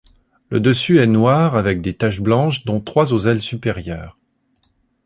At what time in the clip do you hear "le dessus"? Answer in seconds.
0.49-0.97